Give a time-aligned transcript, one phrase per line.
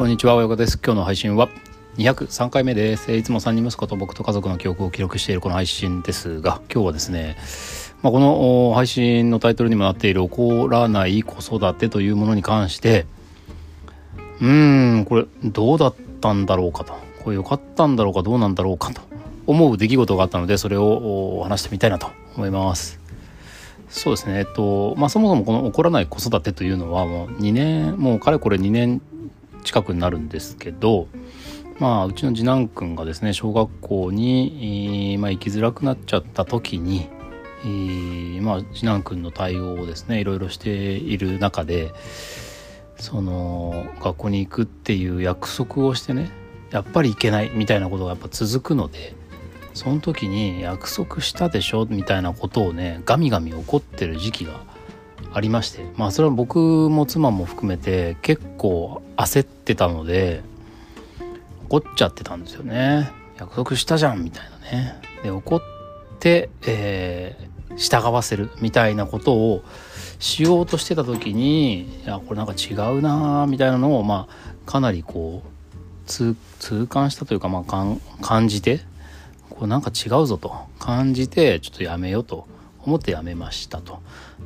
[0.00, 0.80] こんにちは、親子です。
[0.82, 1.50] 今日の配信は
[1.98, 3.12] 203回目です。
[3.12, 7.36] いつも3人息子と僕と家族の記憶を記録しているこの配信ですが、今日はですね、
[8.00, 13.04] まあ、この配信のタイトルにもなっている怒らない子育てというものに関して、
[14.40, 19.02] うーん、これどうだったんだろうかと、これ良かったんだろうかどうなんだろうかと
[19.46, 22.98] 思う出来事があったので、それを話してみたいなと思います。
[23.90, 29.02] そうですね、えっとまあ、そもそもこの起こらない子育てというのはもう2年もうかれこれ2年
[29.62, 31.08] 近くになるんですけど、
[31.78, 37.08] まあ、うちの次男くんがですね小学校に、まあ、行きづらくなっちゃった時に、
[37.64, 41.92] えー、まあ、次男くんの対応をですねいろいろしている中で
[42.96, 46.30] その学校に行くっていう約束をしてね
[46.70, 49.14] やっぱり行けないみたいなことがやっぱ続くので
[49.72, 54.60] その時に約束したでしょみたいなことをねガミガミ怒ってる時期が
[55.32, 60.42] ありましてまあそれは僕も妻も含めて結構焦ってたので
[61.68, 63.12] 怒っちゃってたんですよね。
[63.38, 65.00] 約束したじゃんみたいなね。
[65.22, 65.62] で怒っ
[66.18, 69.62] て、えー、従わせるみたいなことを
[70.18, 75.48] しようとしてた時にいやこれなんか違うなみたいなのをまあかなりこう
[76.06, 76.34] 痛
[76.88, 78.80] 感したというか、まあ、感じて
[79.48, 80.52] これなんか違うぞと。
[80.78, 82.48] 感じてちょっとやめようと。
[82.84, 83.94] 思ってやめましたと。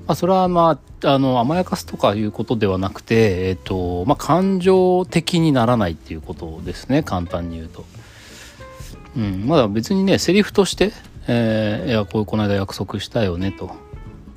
[0.06, 7.84] まあ、それはまあ、あの、甘やかすとかいうことではなくて、えっと、まあ、感情的にならないっていうことですね、簡単に言うと。
[9.16, 10.92] うん、まだ別にね、セリフとして、
[11.28, 13.70] えー、いや、こういうこの間約束したよね、と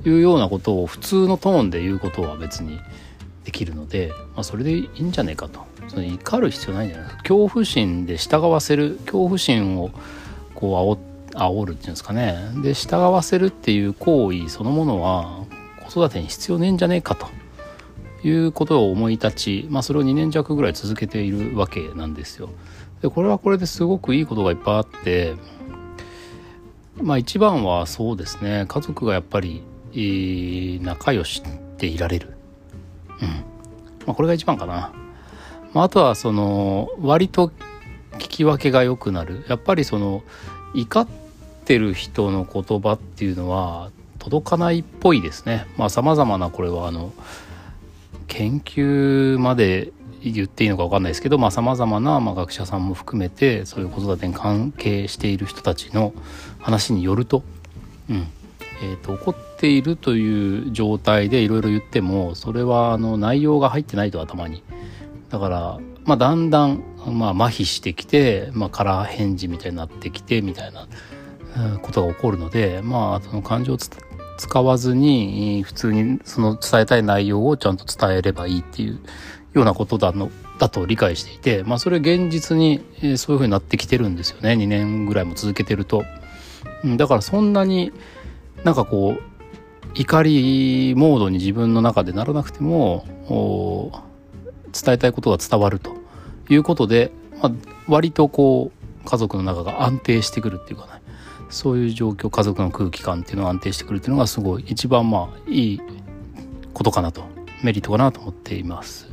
[0.05, 2.79] いうようなことを普通のトーンで言うことは別に
[3.43, 5.65] できるので、まあ、それでいいんじゃねえかと。
[5.87, 7.23] その怒る必要ないんじゃないですか。
[7.23, 9.89] 恐怖心で従わせる、恐怖心を
[10.53, 10.97] こう煽
[11.37, 15.45] 煽るっていうんですかねで従わせるっていう行為そのものは
[15.87, 17.27] 子育てに必要ねえんじゃねえかと
[18.23, 22.49] いうことを思い立ち、まあ、それを2年弱ぐらい続けているわけなんですよ。
[23.01, 25.35] でこれはこれですごくいいことがいっぱいあって
[26.99, 29.61] まあ一番はそうですね家族がやっぱり、
[29.93, 31.43] えー、仲良し
[31.77, 32.35] でいられる。
[33.21, 33.27] うん
[34.05, 34.91] まあ、これが一番かな。
[35.73, 37.51] まあ、あとはその割と
[38.13, 40.23] 聞き分けが良くなるやっぱりその
[40.73, 41.26] 怒って
[41.67, 45.67] てる人の言葉っていうのは届かないっぽいですね。
[45.77, 47.13] まあさまざまなこれはあの
[48.27, 49.91] 研究まで
[50.23, 56.13] 言っていいのか分かんないですけどさまざ、まな、まあ、学者さんも含めてそういう子育てに関係している人たちの
[56.59, 57.43] 話によると,、
[58.09, 58.27] うん。
[58.81, 64.63] えーと、怒っているという状態でいろいろ言ってもそれはあの内容が入ってないと頭に。
[65.29, 70.87] だからまあ、だんだん、まあ、麻痺してきて、まあ、空返事みたいになってきてみたいな。
[71.81, 78.99] ことが起こるので、まあ、その感情を使わずに普通にその伝えたい内容をちゃんと伝えればいいっていう
[79.53, 80.29] ようなことだの
[80.59, 82.83] だと理解していて、まあ、それ現実に
[83.17, 84.51] そういうふうになってきてるんですよね。
[84.53, 86.03] 2年ぐらいも続けてると。
[86.97, 87.91] だからそんなに
[88.63, 89.21] なんかこう
[89.93, 93.05] 怒りモードに自分の中でならなくても
[94.73, 95.97] 伝えたいことが伝わると。
[96.49, 97.51] いうことで、まあ、
[97.87, 101.01] 割とこう家族の中が安定してくるっていうかね。
[101.49, 105.81] そういう状況家族の空気感っていうのが安定してくるっていうのがすごい一番まあいい
[106.73, 107.23] ことかなと
[107.63, 109.07] メリットかなと思っています。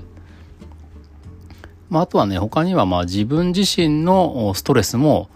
[1.91, 5.29] まあ、あとはね他にはまあ自分自身のストレスも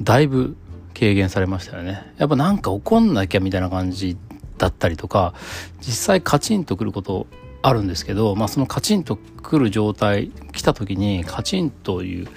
[0.00, 0.56] だいぶ
[0.98, 2.12] 軽減されましたよね。
[2.18, 4.16] やっぱなんか怒んなきゃみたいな感じ
[4.58, 5.34] だったりとか
[5.80, 7.26] 実際カチンとくること
[7.62, 12.28] あるんですけど、まあ、そのカチンとくる状態来た時にカチンという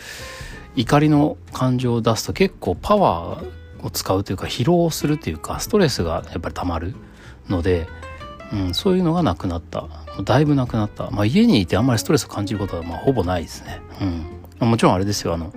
[0.76, 3.52] 怒りの感情を出すと結構パワー
[3.84, 6.96] を使うというか疲労するっていうかストレスがやっぱりたまる
[7.48, 7.88] ので、
[8.52, 9.88] うん、そういうのがなくなった。
[10.24, 13.80] だいぶなくなった、まあ、家にいてあんまりストレスを感じることはまあほぼないですね、
[14.62, 15.34] うん、もちろんあれですよ。
[15.34, 15.54] あの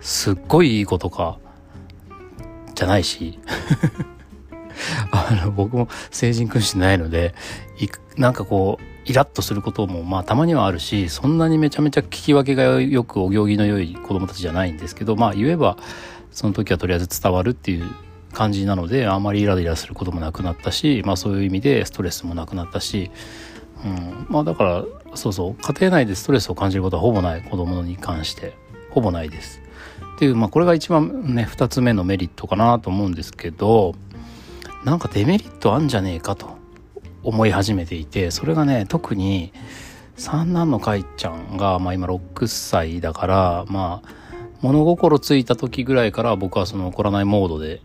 [0.00, 1.38] すっごいいい子とか
[2.74, 3.38] じゃないし。
[5.12, 7.34] あの僕も成人君子ないので
[8.16, 15.76] なんかこうイラッとすることもまあたまにはあるしそんなにめちゃめちゃ聞き分けがよくお行儀の良い子供たちじゃないんですけどまあ言えば
[16.34, 17.88] その時はとりあえず伝わるっていう
[18.32, 23.10] 感じなのであまりイライラすることもなくなったし、まあ、そういう意味でストレスもなくなったし、
[23.84, 24.84] うん、まあだから
[25.14, 28.52] そうそう家庭内でストレスを感じることはほぼない子供に関して
[28.90, 29.60] ほぼないです。
[30.16, 33.94] っていう、まあ、これが一番ね2つ目のメリットかなと思うんですけど
[34.84, 36.56] なんかデメリットあんじゃねえかと
[37.22, 39.52] 思い始めていてそれがね特に
[40.16, 44.23] 三男のかいちゃんが、まあ、今6歳だからまあ
[44.64, 47.82] 物心ついた時ぐらいから僕はその怒らないモードで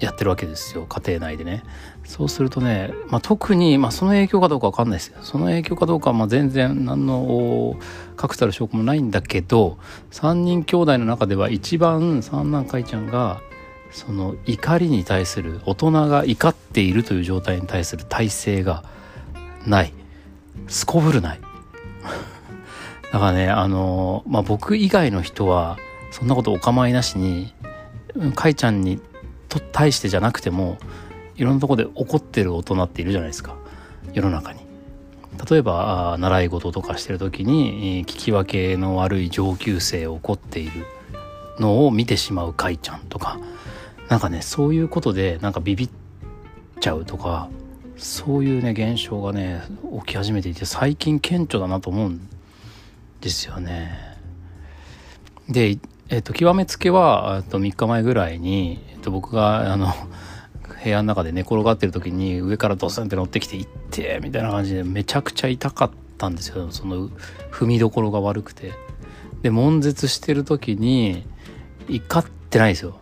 [0.00, 0.86] やってるわけですよ。
[0.88, 1.64] 家庭内でね。
[2.04, 5.18] そうするとね、まあ、特に、まあ、その影響かどうかわかんないですよ。
[5.20, 7.76] その影響かどうかはまあ全然何の
[8.16, 9.76] 確たる証拠もないんだけど
[10.12, 13.42] 3人兄弟の中では一番三男海ちゃんが
[13.90, 18.82] その怒りに対する大人が怒っているという状態に対する体制が
[19.66, 19.92] ない。
[20.68, 21.40] すこぶるない。
[23.12, 25.76] だからねあのまあ僕以外の人は
[26.10, 27.52] そんなことお構いなしに
[28.34, 29.00] かいちゃんに
[29.48, 30.78] と対してじゃなくても
[31.36, 33.56] いろんなとこで怒ってる大人っているじゃないですか
[34.12, 34.66] 世の中に。
[35.50, 40.84] 例えば習い事とかしてる時に聞き分けの悪い上級生を怒っている
[41.60, 43.38] のを見てしまうかいちゃんとか
[44.08, 45.90] なんかねそういうことでなんかビビっ
[46.80, 47.48] ちゃうとか
[47.96, 49.62] そういうね現象がね
[50.00, 52.28] 起き始めていて最近顕著だなと思うん
[53.20, 54.16] ですよね。
[55.48, 55.78] で、
[56.10, 59.92] えっと、極めつけはと3日前ぐらいに、えっと、僕があの
[60.82, 67.08] 部屋の中で寝転がってる時に上からドスンって乗ってきて「行って」みたいな感じでめちゃくちゃ痛かったんですよその
[67.50, 68.72] 踏みどころが悪くて。
[69.42, 71.24] で悶絶してる時に
[71.88, 72.98] 怒ってないですよ。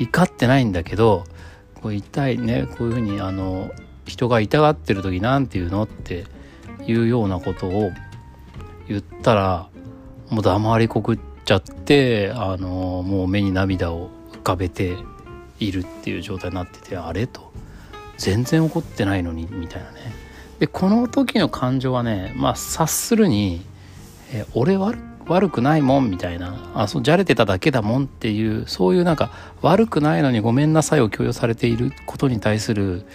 [0.00, 1.24] 怒ってないんだけど
[1.74, 3.70] こう痛いねこういうふうにあの
[4.04, 6.24] 人が痛がってる時なんて言うのって
[6.84, 7.90] いうようなことを
[8.88, 9.68] 言ったら
[10.30, 11.18] もう黙りこくっ
[11.48, 14.96] ちゃってあのもう目に涙を浮かべて
[15.58, 17.26] いるっていう状態になっててあれ？
[17.26, 17.50] と。
[18.18, 20.12] 全然怒ってないのにみたいなね。
[20.58, 23.62] でこの時の感情はねまあ察するに
[24.30, 26.70] 「え俺悪悪くないもん」みたいな。
[26.74, 29.30] あそうじゃれてただけだもんっていうそういうなんか
[29.62, 33.06] 悪くないのにごめんなさいを強要されていることに対する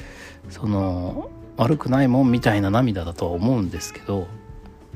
[0.50, 4.28] その悪くないもんみたいな涙だとは思うんですけど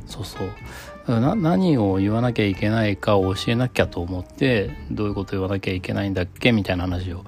[0.07, 1.19] そうそう。
[1.19, 7.23] な何を言わなきゃいけないかを教えなきゃと思ってどういうこと言わなきゃいけないんだっけみたいな話を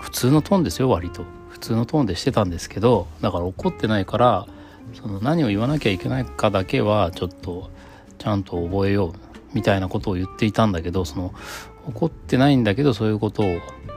[0.00, 1.24] 普通のトーンですよ割と。
[1.50, 4.48] 普通のトーンでしてたんですけどだから怒ってないから
[4.94, 7.70] その何を言わなきゃいけないかだけはちょっと
[8.18, 11.32] ちゃんと覚えようみたいなことを言っていたんだけどその
[11.86, 13.46] 怒ってないんだけどそういうことを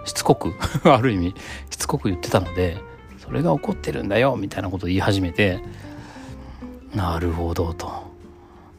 [0.06, 0.54] しつこく
[0.92, 1.36] ある意味
[1.72, 2.78] しつこく言ってたので
[3.18, 5.60] それが怒ってるんだよみたいなことを言い始めて
[6.96, 7.88] なるほどと。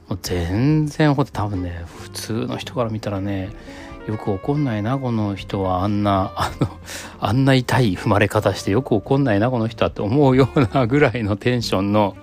[0.09, 3.51] もう全然怒って多分ね普通の人から見たらね
[4.07, 6.69] よく怒んないなこの人はあんなあの
[7.19, 12.17] あんな痛い踏まれ方してよく怒んないなこの人はって思うようなぐらいのテンションの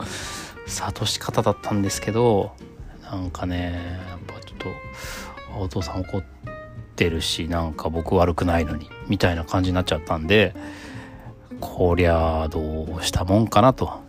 [0.66, 2.54] 諭し方だったんですけど
[3.02, 3.74] なんかね
[4.08, 6.24] やっぱちょっとお父さん怒っ
[6.96, 10.56] てるしなんか僕悪くないのにみたいな感じになっちゃったんで
[11.60, 12.62] こりゃど
[12.98, 14.02] うしたもんかなと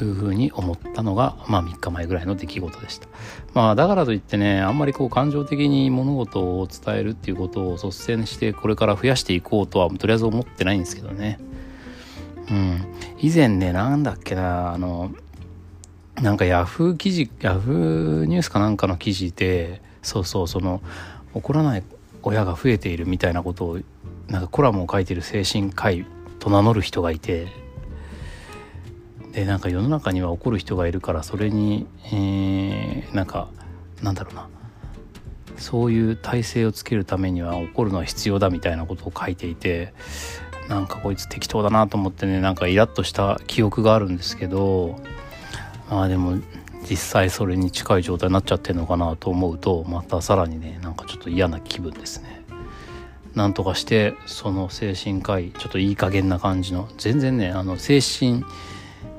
[0.00, 3.08] いうふうに思ったのが、まあ3日前ぐらいの出来事でした。
[3.54, 11.38] まあだからといってね、あんまりこう感情的に物事を伝えるっていうことを率先してこれから増やしていこうとはとりあえず思ってないんですけどね。
[12.50, 12.84] うん。
[13.18, 15.12] 以前ね、なんだっけな、あの、
[16.20, 20.82] なんかヤフー記事、ヤフーニュースかなんかの記事で、そうそう、その、
[21.34, 21.82] 怒らない
[22.22, 23.78] 親が増えているみたいなことを、
[24.28, 26.04] なんかコラムを書いてる精神科医
[26.38, 27.48] と名乗る人がいて、
[29.32, 33.48] でなんか世の中には怒る人がいるからそれに、えー、なんか
[34.02, 34.48] なんだろうな
[35.56, 39.94] そういう体制をつけるためには怒るのは必要だみたいなことを書いていて
[40.68, 45.00] なんかこいつ適当だなと思ってねなんかイラッとした記憶があるんですけど
[45.88, 46.38] まあでも
[46.88, 52.42] 実際それに近い状態になっちゃってるのかなと思うとまたさらにねなんかちょっと嫌な気分ですね。
[53.34, 58.44] なんとかしてその精神科医ちょっといい加減な感じの全然ねあの精神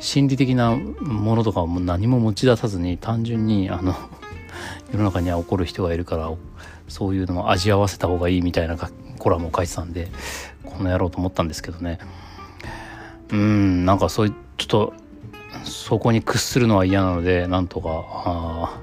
[0.03, 3.95] 心理的なものとかも何も持ち出さずに単純にあの
[4.91, 6.29] 世の中には怒る人がいるから
[6.89, 8.75] そういうのを味合わせた方がいいみたいな
[9.17, 10.11] コラムを書いてたんで
[10.65, 11.99] この野郎と思ったんですけどね。
[13.31, 14.93] うんなんかそういうちょっと
[15.63, 18.81] そこに屈するのは嫌なのでなんとか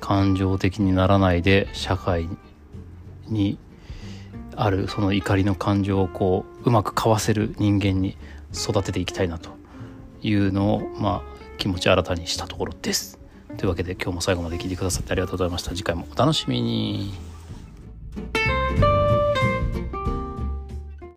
[0.00, 2.26] 感情的にならないで社会
[3.26, 3.58] に
[4.56, 8.16] あるその怒りの感情をこううまくかわせる人間に
[8.54, 9.57] 育てていきたいなと。
[10.22, 13.18] いうのを、まあ、気持ち新たにしたところです。
[13.56, 15.70] というわけで今日も最後まで聞いてくださってありがとうございました。
[15.70, 17.27] 次回もお楽しみに。